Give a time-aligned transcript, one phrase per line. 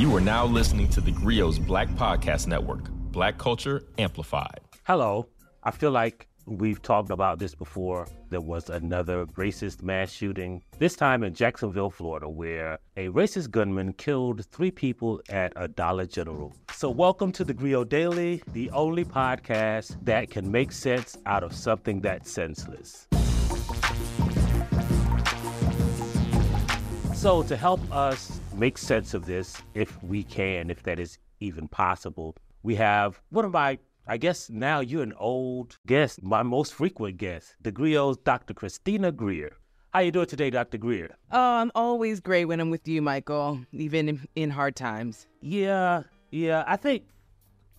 [0.00, 4.60] You are now listening to the Grio's Black Podcast Network, Black Culture Amplified.
[4.84, 5.28] Hello.
[5.62, 8.06] I feel like we've talked about this before.
[8.30, 13.92] There was another racist mass shooting, this time in Jacksonville, Florida, where a racist gunman
[13.92, 16.54] killed three people at a Dollar General.
[16.72, 21.52] So, welcome to the Grio Daily, the only podcast that can make sense out of
[21.52, 23.06] something that's senseless.
[27.14, 31.66] So, to help us make sense of this, if we can, if that is even
[31.66, 36.74] possible, we have one of my I guess now you're an old guest, my most
[36.74, 38.52] frequent guest, the Grio's Dr.
[38.52, 39.52] Christina Greer.
[39.94, 40.78] How you doing today, Dr.
[40.78, 41.16] Greer?
[41.30, 45.26] Oh, I'm always great when I'm with you, Michael, even in, in hard times.
[45.40, 46.64] Yeah, yeah.
[46.66, 47.04] I think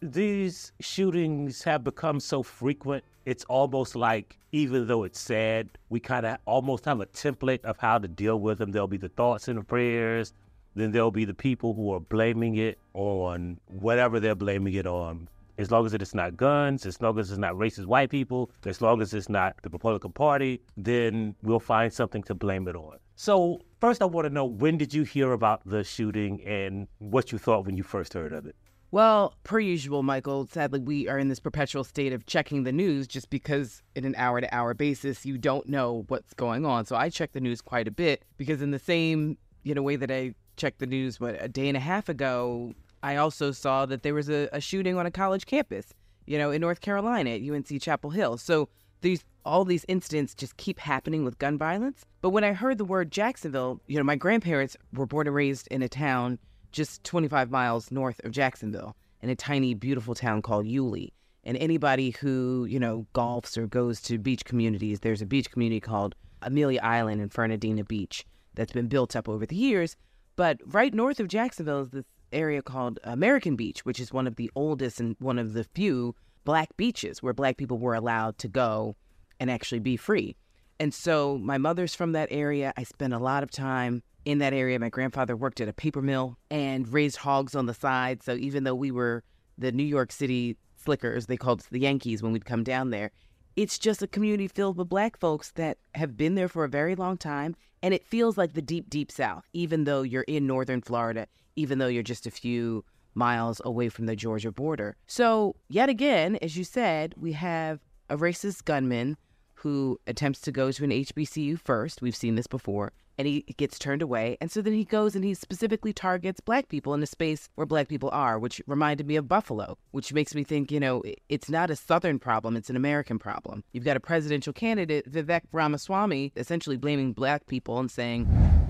[0.02, 3.04] these shootings have become so frequent.
[3.26, 7.78] It's almost like, even though it's sad, we kind of almost have a template of
[7.78, 8.72] how to deal with them.
[8.72, 10.34] There'll be the thoughts and the prayers.
[10.76, 15.28] Then there'll be the people who are blaming it on whatever they're blaming it on
[15.58, 18.82] as long as it's not guns, as long as it's not racist white people, as
[18.82, 22.98] long as it's not the Republican Party, then we'll find something to blame it on.
[23.16, 27.32] So, first, I want to know when did you hear about the shooting and what
[27.32, 28.56] you thought when you first heard of it?
[28.90, 33.08] Well, per usual, Michael, sadly, we are in this perpetual state of checking the news
[33.08, 36.86] just because, in an hour to hour basis, you don't know what's going on.
[36.86, 39.96] So I check the news quite a bit because, in the same you know way
[39.96, 43.86] that I checked the news what a day and a half ago, I also saw
[43.86, 45.94] that there was a, a shooting on a college campus,
[46.26, 48.38] you know, in North Carolina at UNC Chapel Hill.
[48.38, 48.70] So
[49.02, 52.06] these all these incidents just keep happening with gun violence.
[52.22, 55.68] But when I heard the word Jacksonville, you know, my grandparents were born and raised
[55.70, 56.38] in a town
[56.72, 61.12] just 25 miles north of Jacksonville in a tiny, beautiful town called Yulee.
[61.44, 65.80] And anybody who, you know, golfs or goes to beach communities, there's a beach community
[65.80, 69.96] called Amelia Island in Fernandina Beach that's been built up over the years.
[70.42, 74.38] But right north of Jacksonville is this area called American Beach, which is one of
[74.38, 78.48] the oldest and one of the few black beaches where black people were allowed to
[78.48, 78.96] go
[79.40, 80.36] and actually be free.
[80.80, 82.74] And so my mother's from that area.
[82.76, 84.80] I spent a lot of time in that area.
[84.80, 88.24] My grandfather worked at a paper mill and raised hogs on the side.
[88.24, 89.24] So even though we were
[89.60, 93.12] the New York City Slickers, they called us the Yankees when we'd come down there,
[93.56, 96.96] it's just a community filled with black folks that have been there for a very
[96.96, 97.56] long time.
[97.84, 101.80] And it feels like the deep, deep South, even though you're in Northern Florida even
[101.80, 104.96] though you're just a few miles away from the Georgia border.
[105.08, 107.80] So, yet again, as you said, we have
[108.10, 109.18] a racist gunman
[109.56, 112.02] who attempts to go to an HBCU first.
[112.02, 112.94] We've seen this before.
[113.18, 114.38] And he gets turned away.
[114.42, 117.68] And so then he goes and he specifically targets black people in a space where
[117.68, 121.50] black people are, which reminded me of Buffalo, which makes me think, you know, it's
[121.50, 123.64] not a Southern problem, it's an American problem.
[123.74, 128.28] You've got a presidential candidate, Vivek Ramaswamy, essentially blaming black people and saying,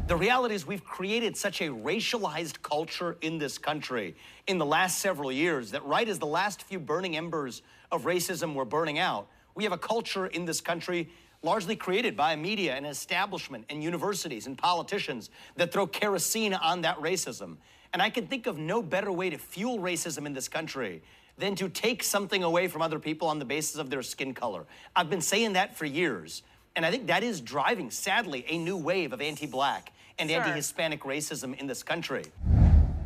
[0.07, 4.15] the reality is, we've created such a racialized culture in this country
[4.47, 8.53] in the last several years that, right as the last few burning embers of racism
[8.53, 11.09] were burning out, we have a culture in this country
[11.43, 16.97] largely created by media and establishment and universities and politicians that throw kerosene on that
[16.99, 17.57] racism.
[17.93, 21.01] And I can think of no better way to fuel racism in this country
[21.37, 24.65] than to take something away from other people on the basis of their skin color.
[24.95, 26.43] I've been saying that for years.
[26.75, 30.39] And I think that is driving, sadly, a new wave of anti black and sure.
[30.39, 32.23] anti Hispanic racism in this country.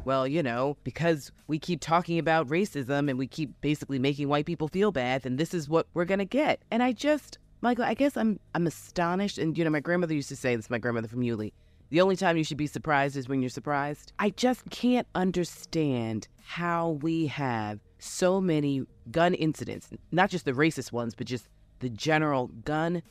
[0.03, 4.46] Well, you know, because we keep talking about racism and we keep basically making white
[4.46, 6.62] people feel bad, then this is what we're going to get.
[6.69, 9.39] And I just, Michael, I guess I'm I'm astonished.
[9.39, 11.51] And, you know, my grandmother used to say this, my grandmother from Yulee.
[11.89, 14.13] The only time you should be surprised is when you're surprised.
[14.19, 20.91] I just can't understand how we have so many gun incidents, not just the racist
[20.91, 21.49] ones, but just
[21.79, 23.01] the general gun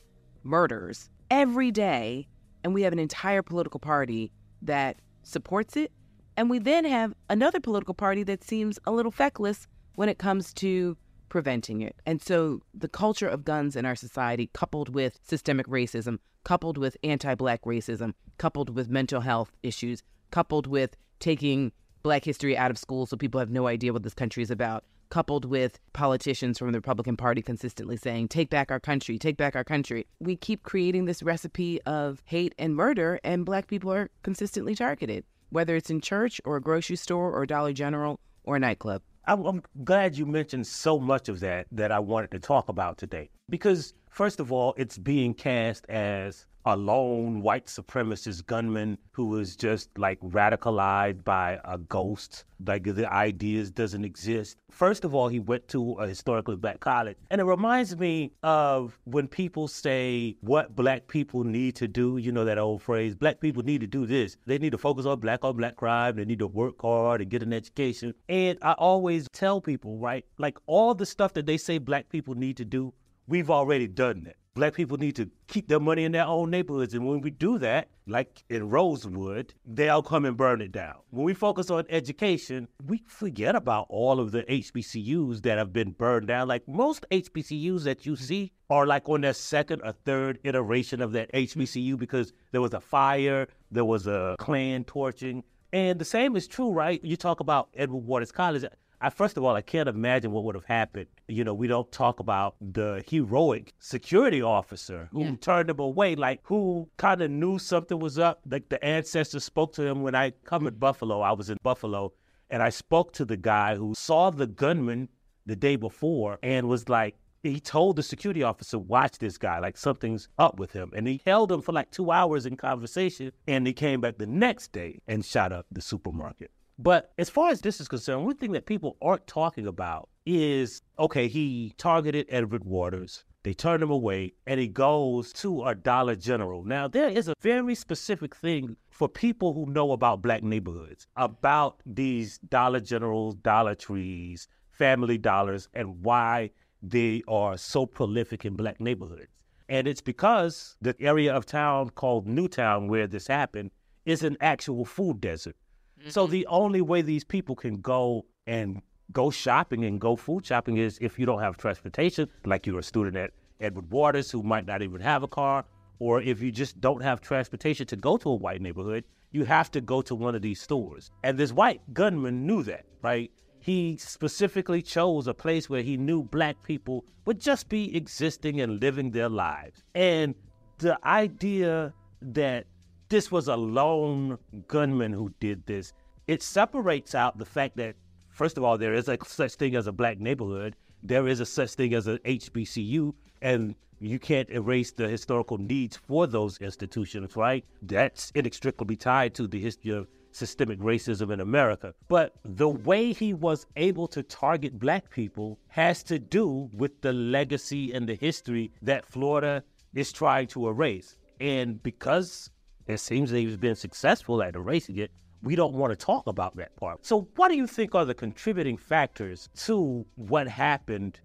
[0.44, 2.28] murders every day,
[2.62, 4.31] and we have an entire political party
[4.62, 5.91] that supports it.
[6.37, 9.66] And we then have another political party that seems a little feckless
[9.97, 10.97] when it comes to
[11.34, 11.97] preventing it.
[12.06, 16.97] And so the culture of guns in our society, coupled with systemic racism, coupled with
[17.03, 21.73] anti black racism, coupled with mental health issues, coupled with taking
[22.05, 24.85] black history out of school so people have no idea what this country is about,
[25.11, 29.56] coupled with politicians from the Republican Party consistently saying, take back our country, take back
[29.56, 30.06] our country.
[30.20, 35.25] We keep creating this recipe of hate and murder, and Black people are consistently targeted,
[35.50, 39.03] whether it's in church or a grocery store or Dollar General or a nightclub.
[39.26, 43.31] I'm glad you mentioned so much of that that I wanted to talk about today.
[43.49, 49.56] Because First of all, it's being cast as a lone white supremacist gunman who was
[49.56, 54.56] just like radicalized by a ghost, like the ideas doesn't exist.
[54.70, 57.16] First of all, he went to a historically black college.
[57.32, 62.31] And it reminds me of when people say what black people need to do, you
[62.31, 64.37] know that old phrase, black people need to do this.
[64.46, 67.28] They need to focus on black on black crime, they need to work hard and
[67.28, 68.14] get an education.
[68.28, 72.37] And I always tell people, right, like all the stuff that they say black people
[72.37, 72.94] need to do,
[73.26, 76.94] we've already done that black people need to keep their money in their own neighborhoods.
[76.94, 80.94] And when we do that, like in Rosewood, they'll come and burn it down.
[81.11, 85.91] When we focus on education, we forget about all of the HBCUs that have been
[85.91, 86.49] burned down.
[86.49, 91.12] Like most HBCUs that you see are like on their second or third iteration of
[91.12, 95.43] that HBCU because there was a fire, there was a Klan torching.
[95.73, 97.05] And the same is true, right?
[97.05, 98.65] You talk about Edward Waters College.
[99.05, 101.09] I, first of all, I can't imagine what would have happened.
[101.29, 105.35] You know, we don't talk about the heroic security officer who yeah.
[105.43, 108.41] turned him away, like who kind of knew something was up.
[108.51, 111.21] Like the ancestors spoke to him when I come in Buffalo.
[111.21, 112.15] I was in Buffalo
[112.49, 115.11] and I spoke to the guy who saw the gunman
[115.45, 119.77] the day before and was like, he told the security officer, watch this guy, like
[119.77, 120.91] something's up with him.
[120.97, 123.33] And he held him for like two hours in conversation.
[123.47, 126.51] And he came back the next day and shot up the supermarket.
[126.79, 130.82] But as far as this is concerned, one thing that people aren't talking about is
[130.99, 133.25] okay, he targeted Edward Waters.
[133.44, 136.65] They turned him away, and he goes to a Dollar General.
[136.65, 141.81] Now, there is a very specific thing for people who know about black neighborhoods about
[141.85, 146.50] these Dollar Generals, Dollar Trees, Family Dollars, and why
[146.82, 149.29] they are so prolific in black neighborhoods.
[149.69, 153.70] And it's because the area of town called Newtown, where this happened,
[154.06, 155.56] is an actual food desert.
[156.05, 156.11] Mm-hmm.
[156.11, 160.77] So the only way these people can go and go shopping and go food shopping
[160.77, 163.31] is if you don't have transportation, like you're a student at
[163.61, 165.65] Edward Waters who might not even have a car,
[165.99, 169.71] or if you just don't have transportation to go to a white neighborhood, you have
[169.71, 171.11] to go to one of these stores.
[171.23, 173.31] And this white gunman knew that, right?
[173.61, 178.81] He specifically chose a place where he knew black people would just be existing and
[178.81, 179.83] living their lives.
[179.95, 180.35] And
[180.79, 182.67] the idea that
[183.14, 185.93] this was a lone gunman who did this,
[186.26, 187.94] it separates out the fact that,
[188.28, 191.46] first of all, there is a such thing as a black neighborhood, there is a
[191.46, 197.37] such thing as an HBCU, and you can't erase the historical needs for those institutions,
[197.37, 197.64] right?
[197.82, 201.94] That's inextricably tied to the history of systemic racism in America.
[202.08, 207.12] But the way he was able to target black people has to do with the
[207.12, 209.62] legacy and the history that Florida
[209.94, 211.17] is trying to erase.
[211.38, 212.50] And because
[212.86, 215.10] it seems that he's been successful at erasing it.
[215.42, 217.04] We don't want to talk about that part.
[217.04, 221.20] So, what do you think are the contributing factors to what happened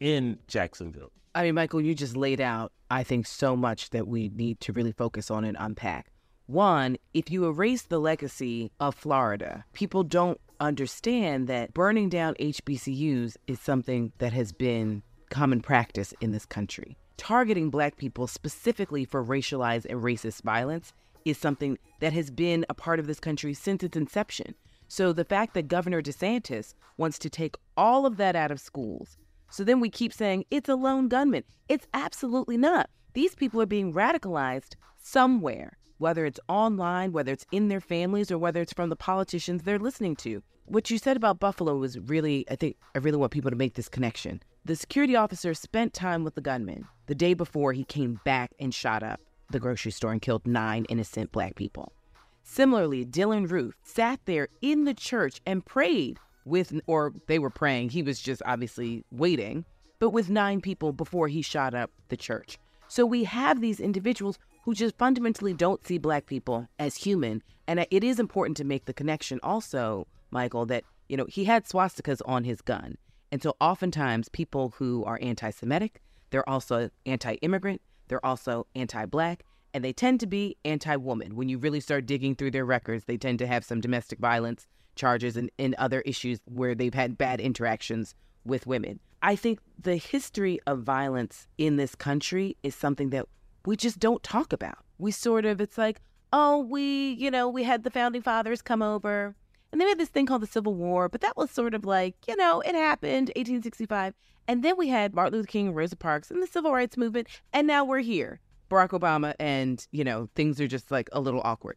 [0.00, 1.12] in Jacksonville?
[1.34, 4.72] I mean, Michael, you just laid out, I think, so much that we need to
[4.72, 6.10] really focus on and unpack.
[6.46, 13.36] One, if you erase the legacy of Florida, people don't understand that burning down HBCUs
[13.46, 19.22] is something that has been common practice in this country targeting black people specifically for
[19.22, 20.94] racialized and racist violence
[21.26, 24.54] is something that has been a part of this country since its inception.
[24.86, 29.18] So the fact that Governor DeSantis wants to take all of that out of schools,
[29.50, 31.44] so then we keep saying it's a lone gunman.
[31.68, 32.88] It's absolutely not.
[33.14, 38.38] These people are being radicalized somewhere, whether it's online, whether it's in their families, or
[38.38, 40.42] whether it's from the politicians they're listening to.
[40.66, 43.74] What you said about Buffalo was really, I think, I really want people to make
[43.74, 44.42] this connection.
[44.68, 48.74] The security officer spent time with the gunman the day before he came back and
[48.74, 49.18] shot up
[49.50, 51.94] the grocery store and killed nine innocent black people.
[52.42, 57.88] Similarly, Dylann Roof sat there in the church and prayed with, or they were praying,
[57.88, 59.64] he was just obviously waiting,
[60.00, 62.58] but with nine people before he shot up the church.
[62.88, 67.42] So we have these individuals who just fundamentally don't see black people as human.
[67.66, 71.64] And it is important to make the connection also, Michael, that, you know, he had
[71.64, 72.98] swastikas on his gun.
[73.30, 79.04] And so oftentimes people who are anti Semitic, they're also anti immigrant, they're also anti
[79.06, 79.44] black,
[79.74, 81.36] and they tend to be anti woman.
[81.36, 84.66] When you really start digging through their records, they tend to have some domestic violence
[84.96, 88.98] charges and, and other issues where they've had bad interactions with women.
[89.22, 93.26] I think the history of violence in this country is something that
[93.66, 94.78] we just don't talk about.
[94.98, 96.00] We sort of, it's like,
[96.32, 99.34] oh, we, you know, we had the founding fathers come over
[99.72, 101.84] and then we had this thing called the Civil War, but that was sort of
[101.84, 104.14] like, you know, it happened, 1865.
[104.46, 107.28] And then we had Martin Luther King, Rosa Parks, and the Civil Rights Movement.
[107.52, 111.42] And now we're here, Barack Obama, and, you know, things are just like a little
[111.44, 111.76] awkward.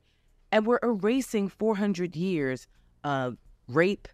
[0.53, 2.67] And we're erasing 400 years
[3.03, 4.07] of rape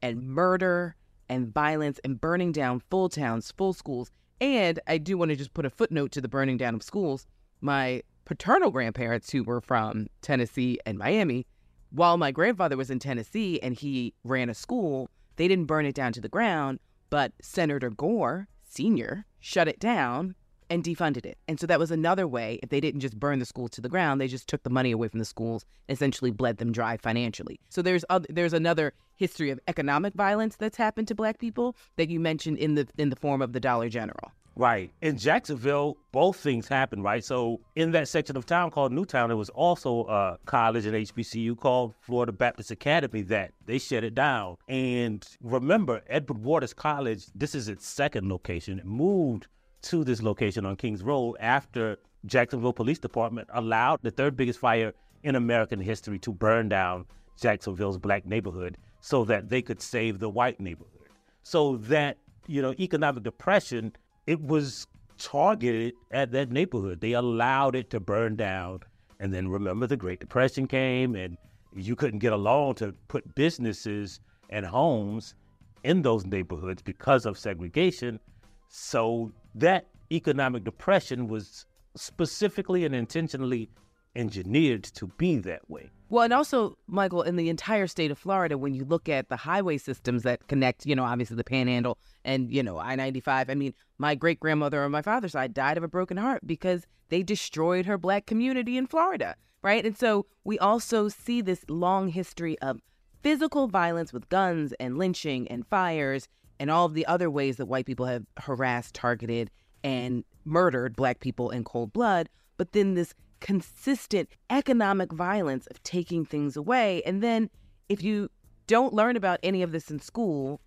[0.00, 0.94] and murder
[1.28, 4.12] and violence and burning down full towns, full schools.
[4.40, 7.26] And I do want to just put a footnote to the burning down of schools.
[7.60, 11.46] My paternal grandparents, who were from Tennessee and Miami,
[11.90, 15.94] while my grandfather was in Tennessee and he ran a school, they didn't burn it
[15.94, 16.80] down to the ground,
[17.10, 20.34] but Senator Gore, Sr., shut it down
[20.70, 21.38] and defunded it.
[21.46, 23.88] And so that was another way, if they didn't just burn the school to the
[23.88, 27.58] ground, they just took the money away from the schools, essentially bled them dry financially.
[27.70, 32.10] So there's other, there's another history of economic violence that's happened to black people that
[32.10, 34.32] you mentioned in the in the form of the Dollar General.
[34.58, 34.90] Right.
[35.02, 37.24] In Jacksonville, both things happened, right?
[37.24, 41.56] So in that section of town called Newtown, there was also a college and HBCU
[41.56, 44.56] called Florida Baptist Academy that they shut it down.
[44.66, 48.80] And remember, Edward Waters College, this is its second location.
[48.80, 49.46] It moved
[49.82, 51.96] to this location on Kings Road after
[52.26, 57.06] Jacksonville Police Department allowed the third biggest fire in American history to burn down
[57.40, 61.10] Jacksonville's black neighborhood so that they could save the white neighborhood.
[61.44, 62.16] So that,
[62.48, 63.92] you know, economic depression,
[64.28, 67.00] it was targeted at that neighborhood.
[67.00, 68.80] They allowed it to burn down.
[69.20, 71.38] And then remember the Great Depression came and
[71.74, 74.20] you couldn't get a loan to put businesses
[74.50, 75.34] and homes
[75.82, 78.20] in those neighborhoods because of segregation.
[78.68, 81.64] So that economic depression was
[81.96, 83.70] specifically and intentionally
[84.18, 85.90] engineered to be that way.
[86.10, 89.36] Well, and also, Michael, in the entire state of Florida, when you look at the
[89.36, 93.54] highway systems that connect, you know, obviously the Panhandle and, you know, I 95, I
[93.54, 97.22] mean, my great grandmother on my father's side died of a broken heart because they
[97.22, 99.84] destroyed her black community in Florida, right?
[99.84, 102.80] And so we also see this long history of
[103.22, 106.26] physical violence with guns and lynching and fires
[106.58, 109.50] and all of the other ways that white people have harassed, targeted,
[109.84, 112.28] and murdered black people in cold blood.
[112.56, 117.02] But then this consistent economic violence of taking things away.
[117.04, 117.50] And then
[117.88, 118.30] if you
[118.66, 120.60] don't learn about any of this in school,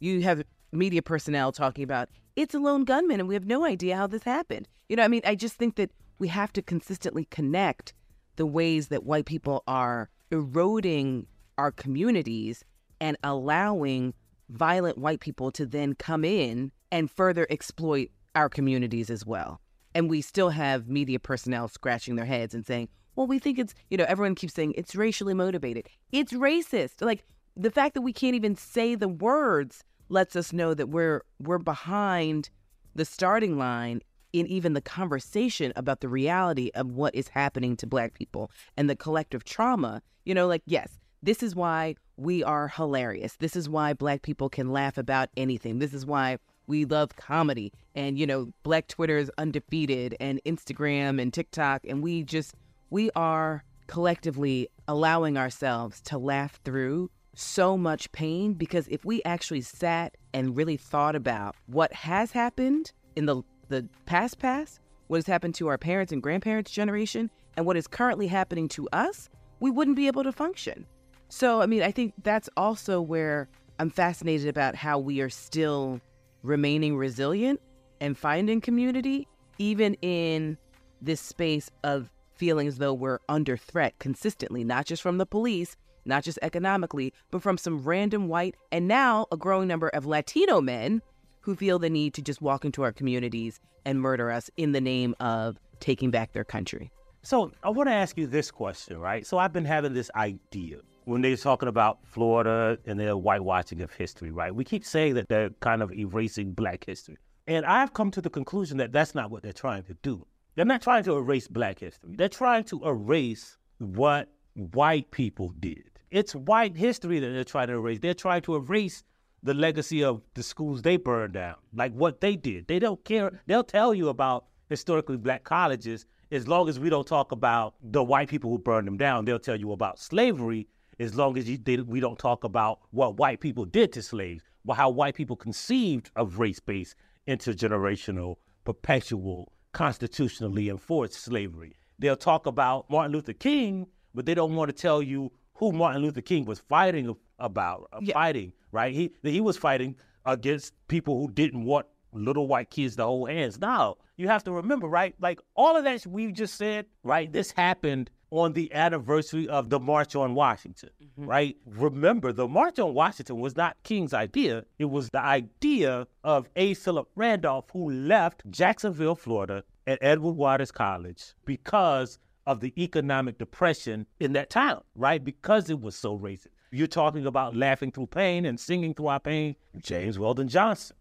[0.00, 3.96] you have media personnel talking about it's a lone gunman and we have no idea
[3.96, 4.68] how this happened.
[4.88, 7.94] You know, I mean, I just think that we have to consistently connect
[8.36, 11.26] the ways that white people are eroding
[11.56, 12.64] our communities
[13.00, 14.14] and allowing
[14.48, 19.60] violent white people to then come in and further exploit our communities as well.
[19.94, 23.74] And we still have media personnel scratching their heads and saying, well, we think it's,
[23.90, 25.88] you know, everyone keeps saying it's racially motivated.
[26.10, 27.00] It's racist.
[27.00, 27.24] Like
[27.56, 31.58] the fact that we can't even say the words lets us know that we're we're
[31.58, 32.50] behind
[32.94, 34.00] the starting line
[34.32, 38.90] in even the conversation about the reality of what is happening to black people and
[38.90, 40.02] the collective trauma.
[40.24, 43.36] You know, like yes, this is why we are hilarious.
[43.36, 45.78] This is why black people can laugh about anything.
[45.78, 47.72] This is why we love comedy.
[47.94, 51.82] And you know black twitter is undefeated and instagram and tiktok.
[51.86, 52.54] And we just
[52.90, 58.54] we are collectively allowing ourselves to laugh through so much pain.
[58.54, 63.88] Because if we actually sat and really thought about what has happened in the the
[64.06, 68.26] past past what has happened to our parents and grandparents generation and what is currently
[68.26, 69.28] happening to us
[69.60, 70.86] we wouldn't be able to function.
[71.28, 76.00] So i mean i think that's also where i'm fascinated about how we are still
[76.44, 77.60] remaining resilient
[78.00, 79.26] and finding community,
[79.58, 80.56] even in
[81.00, 85.76] this space of feeling as though we're under threat consistently, not just from the police,
[86.04, 90.60] not just economically, but from some random white and now a growing number of Latino
[90.60, 91.00] men
[91.40, 94.80] who feel the need to just walk into our communities and murder us in the
[94.80, 96.90] name of taking back their country.
[97.22, 99.26] So I want to ask you this question, right?
[99.26, 103.92] So I've been having this idea when they're talking about Florida and their whitewashing of
[103.92, 104.54] history, right?
[104.54, 107.18] We keep saying that they're kind of erasing black history.
[107.46, 110.26] And I've come to the conclusion that that's not what they're trying to do.
[110.54, 112.14] They're not trying to erase black history.
[112.16, 115.90] They're trying to erase what white people did.
[116.10, 117.98] It's white history that they're trying to erase.
[118.00, 119.02] They're trying to erase
[119.42, 122.66] the legacy of the schools they burned down, like what they did.
[122.66, 123.42] They don't care.
[123.46, 128.02] They'll tell you about historically black colleges as long as we don't talk about the
[128.02, 129.24] white people who burned them down.
[129.24, 133.16] They'll tell you about slavery as long as you, they, we don't talk about what
[133.16, 136.94] white people did to slaves, but how white people conceived of race-based,
[137.28, 141.72] intergenerational, perpetual, constitutionally enforced slavery.
[141.98, 146.02] They'll talk about Martin Luther King, but they don't want to tell you who Martin
[146.02, 148.14] Luther King was fighting about, uh, yeah.
[148.14, 148.92] fighting, right?
[148.92, 153.60] He he was fighting against people who didn't want little white kids to hold hands.
[153.60, 155.14] Now, you have to remember, right?
[155.20, 157.32] Like all of that we've just said, right?
[157.32, 161.26] This happened on the anniversary of the March on Washington, mm-hmm.
[161.26, 161.56] right?
[161.66, 164.64] Remember, the March on Washington was not King's idea.
[164.78, 166.74] It was the idea of A.
[166.74, 174.06] Philip Randolph, who left Jacksonville, Florida, at Edward Waters College because of the economic depression
[174.18, 175.22] in that town, right?
[175.24, 176.48] Because it was so racist.
[176.70, 179.54] You're talking about laughing through pain and singing through our pain.
[179.78, 180.96] James Weldon Johnson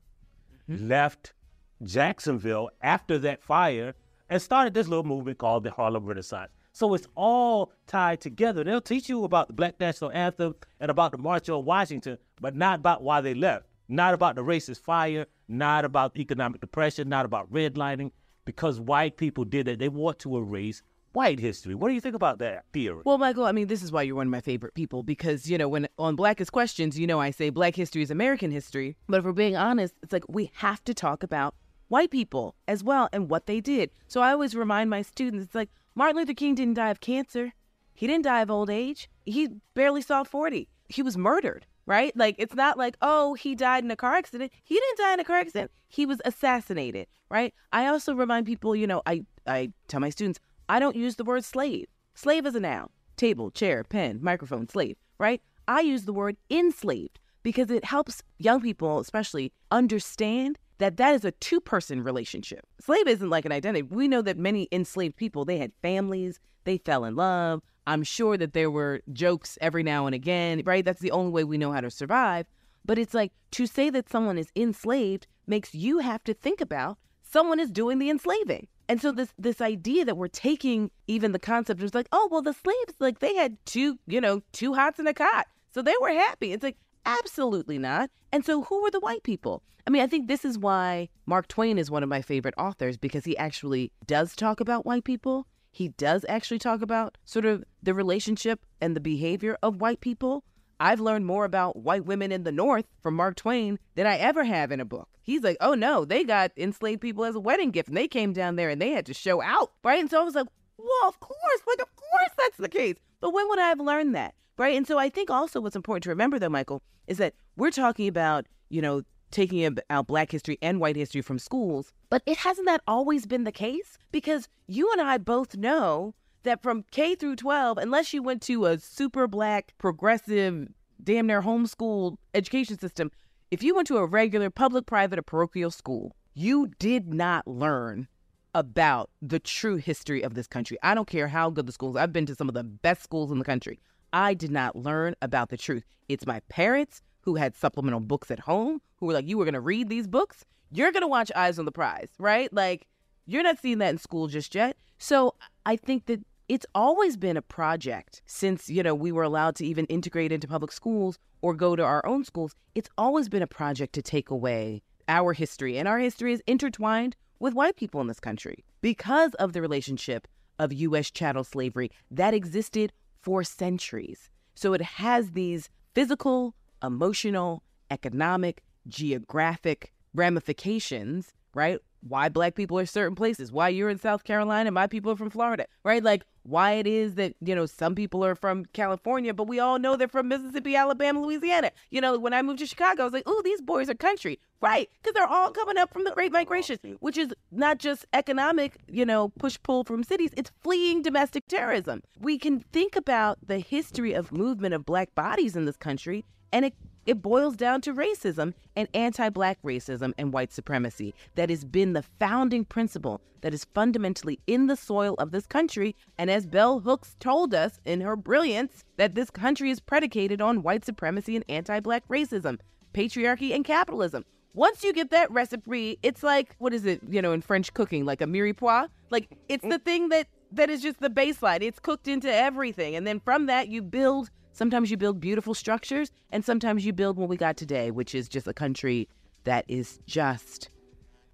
[0.69, 0.87] mm-hmm.
[0.87, 1.33] left
[1.81, 3.95] Jacksonville after that fire
[4.29, 6.51] and started this little movement called the Harlem Renaissance.
[6.74, 8.63] So it's all tied together.
[8.63, 12.56] They'll teach you about the Black National Anthem and about the March on Washington, but
[12.56, 17.25] not about why they left, not about the racist fire, not about economic depression, not
[17.25, 18.12] about redlining,
[18.46, 19.77] because white people did it.
[19.77, 20.82] They want to erase
[21.13, 21.75] white history.
[21.75, 23.03] What do you think about that theory?
[23.06, 25.60] Well, Michael, I mean, this is why you're one of my favorite people because, you
[25.60, 28.98] know, when on Blackest Questions, you know, I say Black history is American history.
[29.08, 31.53] But if we're being honest, it's like we have to talk about
[31.89, 33.92] white people as well and what they did.
[34.08, 37.53] So I always remind my students, it's like Martin Luther King didn't die of cancer.
[37.93, 39.09] He didn't die of old age.
[39.25, 40.67] He barely saw 40.
[40.89, 42.15] He was murdered, right?
[42.15, 44.51] Like, it's not like, oh, he died in a car accident.
[44.63, 45.71] He didn't die in a car accident.
[45.88, 47.53] He was assassinated, right?
[47.71, 51.23] I also remind people, you know, I, I tell my students, I don't use the
[51.23, 51.88] word slave.
[52.15, 55.41] Slave is a noun table, chair, pen, microphone, slave, right?
[55.67, 61.25] I use the word enslaved because it helps young people, especially, understand that that is
[61.25, 62.65] a two person relationship.
[62.80, 63.84] Slave isn't like an identity.
[63.84, 67.62] We know that many enslaved people, they had families, they fell in love.
[67.86, 70.86] I'm sure that there were jokes every now and again, right?
[70.86, 72.46] That's the only way we know how to survive.
[72.86, 76.98] But it's like to say that someone is enslaved makes you have to think about
[77.34, 78.68] someone is doing the enslaving.
[78.88, 82.42] And so this this idea that we're taking even the concept is like, oh well,
[82.42, 85.96] the slaves like they had two, you know, two hots and a cot, so they
[86.00, 86.53] were happy.
[86.53, 88.10] It's like absolutely not.
[88.31, 89.63] And so who were the white people?
[89.86, 92.98] I mean, I think this is why Mark Twain is one of my favorite authors
[92.98, 95.45] because he actually does talk about white people.
[95.72, 100.43] He does actually talk about sort of the relationship and the behavior of white people.
[100.79, 104.43] I've learned more about white women in the North from Mark Twain than I ever
[104.43, 105.10] have in a book.
[105.22, 108.33] He's like, oh no, they got enslaved people as a wedding gift and they came
[108.33, 110.00] down there and they had to show out, right?
[110.00, 112.95] And so I was like, well, of course, like, of course that's the case.
[113.22, 114.75] But when would I have learned that, right?
[114.75, 118.07] And so I think also what's important to remember, though, Michael, is that we're talking
[118.07, 122.67] about, you know, taking out black history and white history from schools, but it hasn't
[122.67, 123.98] that always been the case?
[124.12, 128.65] Because you and I both know that from K through 12, unless you went to
[128.65, 130.67] a super black, progressive,
[131.03, 133.12] damn near homeschool education system,
[133.50, 138.07] if you went to a regular public, private, or parochial school, you did not learn
[138.55, 140.77] about the true history of this country.
[140.83, 141.95] I don't care how good the schools.
[141.95, 143.79] I've been to some of the best schools in the country.
[144.13, 145.84] I did not learn about the truth.
[146.08, 149.53] It's my parents who had supplemental books at home who were like, you were going
[149.55, 150.46] to read these books.
[150.72, 152.53] You're going to watch Eyes on the Prize, right?
[152.53, 152.87] Like,
[153.25, 154.77] you're not seeing that in school just yet.
[155.00, 155.33] So
[155.66, 159.66] I think that it's always been a project since, you know, we were allowed to
[159.66, 162.53] even integrate into public schools or go to our own schools.
[162.75, 165.77] It's always been a project to take away our history.
[165.77, 170.27] And our history is intertwined with white people in this country because of the relationship
[170.59, 171.09] of U.S.
[171.09, 174.29] chattel slavery that existed for centuries.
[174.53, 181.79] So it has these physical, emotional, economic, geographic ramifications, right?
[182.07, 185.29] Why black people are certain places, why you're in South Carolina, my people are from
[185.29, 186.03] Florida, right?
[186.03, 189.79] Like why it is that, you know, some people are from California, but we all
[189.79, 191.72] know they're from Mississippi, Alabama, Louisiana.
[191.89, 194.39] You know, when I moved to Chicago, I was like, oh, these boys are country,
[194.61, 194.89] right?
[195.01, 199.05] Because they're all coming up from the Great Migration, which is not just economic, you
[199.05, 202.01] know, push pull from cities, it's fleeing domestic terrorism.
[202.20, 206.66] We can think about the history of movement of black bodies in this country, and
[206.66, 206.74] it
[207.05, 211.94] it boils down to racism and anti black racism and white supremacy that has been
[211.94, 215.96] the founding principle that is fundamentally in the soil of this country.
[216.18, 220.63] And as Bell Hooks told us in her brilliance, that this country is predicated on
[220.63, 222.59] white supremacy and anti black racism,
[222.94, 224.24] patriarchy, and capitalism.
[224.55, 228.05] Once you get that recipe, it's like, what is it, you know, in French cooking,
[228.05, 228.87] like a mirepoix?
[229.09, 231.61] Like, it's the thing that that is just the baseline.
[231.61, 232.96] It's cooked into everything.
[232.96, 237.18] And then from that, you build Sometimes you build beautiful structures, and sometimes you build
[237.18, 239.09] what we got today, which is just a country
[239.46, 240.70] that is just.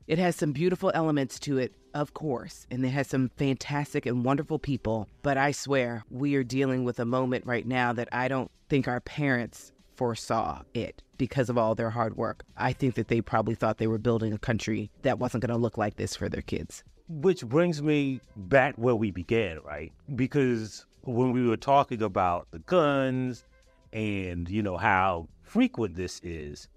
[0.08, 4.24] It has some beautiful elements to it, of course, and it has some fantastic and
[4.24, 5.10] wonderful people.
[5.22, 8.88] But I swear, we are dealing with a moment right now that I don't think
[8.88, 12.46] our parents foresaw it because of all their hard work.
[12.56, 15.62] I think that they probably thought they were building a country that wasn't going to
[15.62, 16.86] look like this for their kids.
[17.10, 19.92] Which brings me back where we began, right?
[20.16, 23.46] Because when we were talking about the guns
[23.94, 26.68] and you know how frequent this is,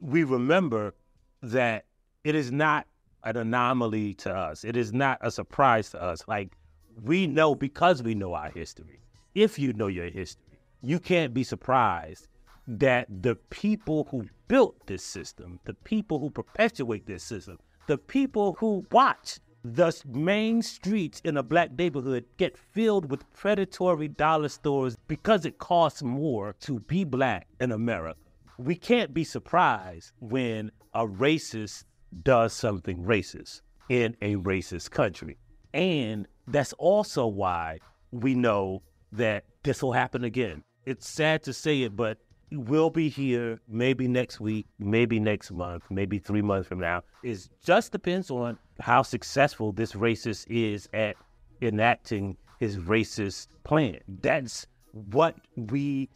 [0.00, 0.94] we remember
[1.42, 1.84] that
[2.24, 2.86] it is not
[3.24, 4.64] an anomaly to us.
[4.64, 6.24] It is not a surprise to us.
[6.26, 6.56] Like
[7.02, 9.00] we know because we know our history.
[9.34, 12.28] If you know your history, you can't be surprised
[12.66, 18.56] that the people who built this system, the people who perpetuate this system, the people
[18.58, 24.96] who watch the main streets in a black neighborhood get filled with predatory dollar stores
[25.06, 28.18] because it costs more to be black in America.
[28.58, 31.84] We can't be surprised when a racist
[32.22, 35.38] does something racist in a racist country.
[35.72, 37.78] And that's also why
[38.10, 40.64] we know that this will happen again.
[40.84, 42.18] It's sad to say it, but
[42.50, 47.02] we'll be here maybe next week, maybe next month, maybe three months from now.
[47.22, 51.14] It just depends on how successful this racist is at
[51.60, 54.00] enacting his racist plan.
[54.08, 56.10] That's what we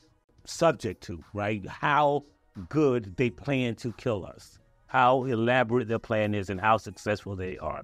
[0.44, 1.64] subject to, right?
[1.68, 2.24] How
[2.68, 7.56] good they plan to kill us, how elaborate their plan is, and how successful they
[7.58, 7.82] are.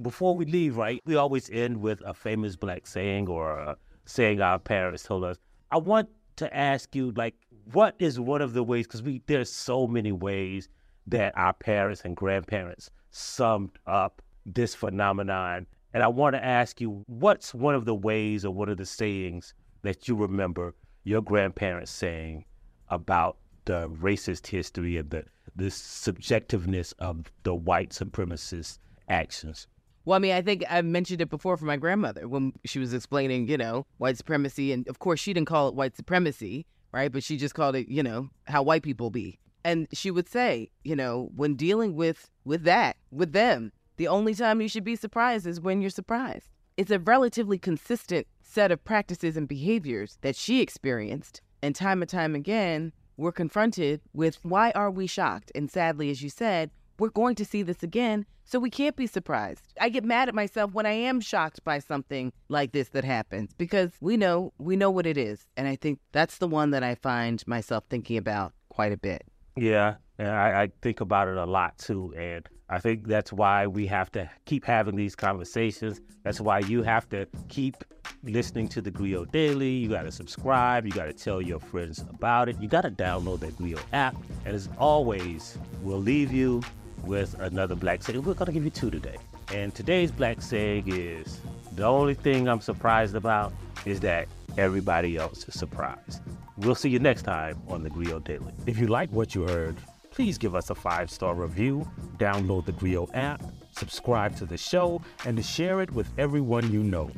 [0.00, 4.40] Before we leave, right, we always end with a famous black saying or a saying
[4.40, 5.36] our parents told us.
[5.70, 7.34] I want to ask you, like,
[7.72, 8.86] what is one of the ways?
[8.86, 10.70] Because we there's so many ways
[11.06, 17.04] that our parents and grandparents summed up this phenomenon, and I want to ask you,
[17.06, 21.90] what's one of the ways or one of the sayings that you remember your grandparents
[21.90, 22.44] saying
[22.88, 29.66] about the racist history and the the subjectiveness of the white supremacist actions?
[30.04, 32.92] Well, I mean, I think I mentioned it before for my grandmother when she was
[32.92, 34.72] explaining, you know, white supremacy.
[34.72, 37.12] And of course, she didn't call it white supremacy, right?
[37.12, 39.38] But she just called it, you know, how white people be.
[39.64, 44.34] And she would say, you know, when dealing with with that, with them, the only
[44.34, 46.48] time you should be surprised is when you're surprised.
[46.76, 51.40] It's a relatively consistent set of practices and behaviors that she experienced.
[51.62, 55.52] And time and time again, we're confronted with why are we shocked?
[55.54, 59.06] And sadly, as you said, we're going to see this again, so we can't be
[59.06, 59.62] surprised.
[59.80, 63.54] I get mad at myself when I am shocked by something like this that happens
[63.54, 66.82] because we know we know what it is, and I think that's the one that
[66.82, 69.24] I find myself thinking about quite a bit.
[69.56, 73.66] Yeah, and I, I think about it a lot too, and I think that's why
[73.66, 76.00] we have to keep having these conversations.
[76.22, 77.76] That's why you have to keep
[78.24, 79.70] listening to the Grio Daily.
[79.70, 80.86] You got to subscribe.
[80.86, 82.58] You got to tell your friends about it.
[82.60, 84.16] You got to download the Grio app.
[84.46, 86.62] And as always, we'll leave you
[87.04, 88.22] with another black saying.
[88.22, 89.16] We're to give you two today.
[89.52, 91.40] And today's black saying is
[91.72, 93.52] the only thing I'm surprised about
[93.84, 96.20] is that everybody else is surprised.
[96.58, 98.52] We'll see you next time on the Grio Daily.
[98.66, 99.76] If you like what you heard,
[100.10, 101.88] please give us a five star review,
[102.18, 106.82] download the Grio app, subscribe to the show, and to share it with everyone you
[106.82, 107.10] know.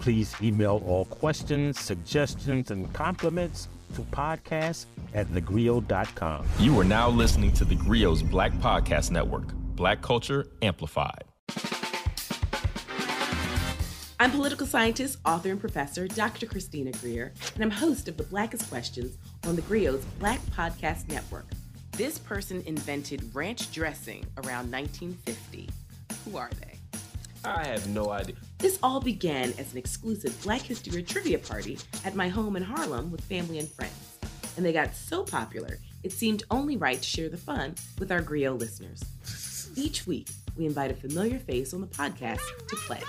[0.00, 6.46] Please email all questions, suggestions, and compliments to podcast at thegrio.com.
[6.58, 11.24] You are now listening to the Grio's Black Podcast Network, Black Culture Amplified.
[14.20, 16.44] I'm political scientist, author, and professor Dr.
[16.44, 21.46] Christina Greer, and I'm host of the Blackest Questions on the Grio's Black Podcast Network.
[21.92, 25.70] This person invented ranch dressing around 1950.
[26.26, 26.76] Who are they?
[27.48, 28.36] I have no idea.
[28.58, 33.10] This all began as an exclusive Black History trivia party at my home in Harlem
[33.10, 34.18] with family and friends.
[34.58, 38.20] And they got so popular, it seemed only right to share the fun with our
[38.20, 39.02] Grio listeners.
[39.76, 40.28] Each week,
[40.58, 43.00] we invite a familiar face on the podcast to play.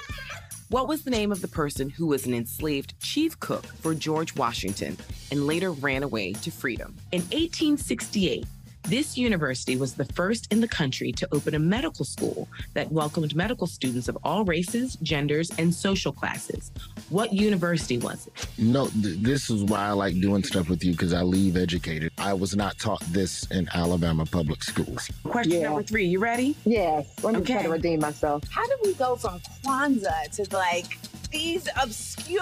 [0.71, 4.37] What was the name of the person who was an enslaved chief cook for George
[4.37, 4.95] Washington
[5.29, 6.95] and later ran away to freedom?
[7.11, 8.45] In 1868,
[8.83, 13.35] this university was the first in the country to open a medical school that welcomed
[13.35, 16.71] medical students of all races, genders, and social classes.
[17.09, 18.47] What university was it?
[18.57, 22.11] No, th- this is why I like doing stuff with you because I leave educated.
[22.17, 25.09] I was not taught this in Alabama public schools.
[25.23, 25.63] Question Yeah.
[25.69, 26.05] number three.
[26.07, 26.55] You ready?
[26.65, 27.65] Yes, let me try Okay.
[27.65, 28.43] to redeem myself.
[28.49, 30.97] How do we go from Kwanzaa to like
[31.31, 32.41] these obscure?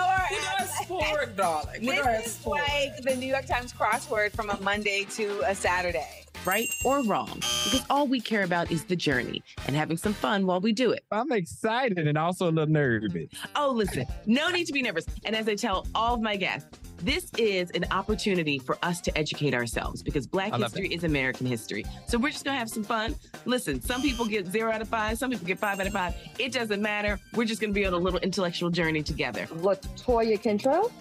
[0.82, 1.86] sport, darling.
[1.86, 6.26] We're this is like the New York Times crossword from a Monday to a Saturday.
[6.46, 7.36] Right or wrong?
[7.36, 10.92] Because all we care about is the journey and having some fun while we do
[10.92, 11.04] it.
[11.12, 13.30] I'm excited and also a little nervous.
[13.56, 15.06] Oh, listen, no need to be nervous.
[15.26, 16.70] And as I tell all of my guests,
[17.02, 21.86] this is an opportunity for us to educate ourselves because Black history is American history.
[22.08, 23.16] So we're just gonna have some fun.
[23.46, 26.14] Listen, some people get zero out of five, some people get five out of five.
[26.38, 27.20] It doesn't matter.
[27.34, 29.46] We're just gonna be on a little intellectual journey together.
[29.48, 30.92] Latoya Cantrell?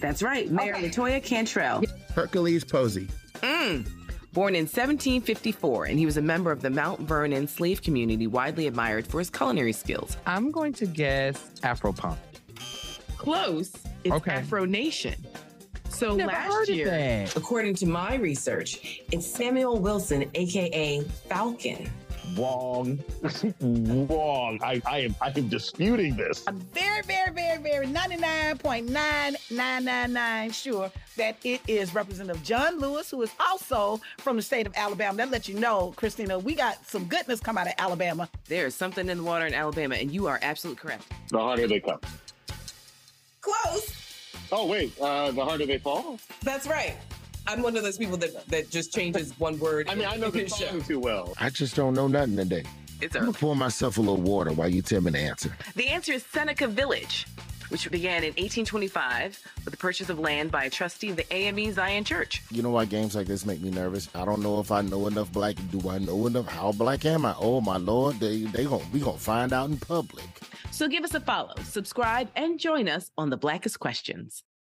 [0.00, 0.88] That's right, Mayor Okay.
[0.88, 1.82] Latoya Cantrell.
[2.14, 3.08] Hercules Posey.
[3.40, 3.86] Mm.
[4.32, 8.66] Born in 1754, and he was a member of the Mount Vernon slave community, widely
[8.68, 10.16] admired for his culinary skills.
[10.24, 12.18] I'm going to guess Afro punk.
[13.16, 13.72] Close.
[14.04, 14.32] It's Okay.
[14.32, 15.14] Afro Nation.
[15.88, 21.90] So Never last year, according to my research, it's Samuel Wilson, aka Falcon.
[22.36, 22.98] Wrong.
[23.60, 24.60] Wrong.
[24.62, 26.44] I, I am I am disputing this.
[26.46, 33.32] I'm very, very, very, very 99.9999 sure that it is Representative John Lewis, who is
[33.40, 35.16] also from the state of Alabama.
[35.18, 38.28] That lets you know, Christina, we got some goodness come out of Alabama.
[38.46, 41.02] There is something in the water in Alabama, and you are absolutely correct.
[41.30, 41.98] The harder they come.
[43.40, 43.92] Close.
[44.52, 46.18] Oh wait, uh, the harder they fall.
[46.42, 46.96] That's right.
[47.46, 49.88] I'm one of those people that that just changes one word.
[49.88, 51.34] I mean, I know the song too well.
[51.38, 52.64] I just don't know nothing today.
[53.00, 55.56] It's I'm gonna pour myself a little water while you tell me the answer.
[55.74, 57.26] The answer is Seneca Village,
[57.70, 61.72] which began in 1825 with the purchase of land by a trustee of the AME
[61.72, 62.42] Zion Church.
[62.50, 64.08] You know why games like this make me nervous?
[64.14, 65.54] I don't know if I know enough black.
[65.70, 66.46] Do I know enough?
[66.46, 67.34] How black am I?
[67.38, 70.26] Oh my lord, they they gonna we gonna find out in public.
[70.70, 74.44] So give us a follow, subscribe, and join us on the Blackest Questions.